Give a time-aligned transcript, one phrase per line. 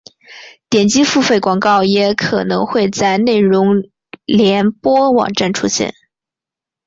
[0.67, 3.83] 点击付费广告也可能会在内容
[4.25, 5.93] 联播网站出现。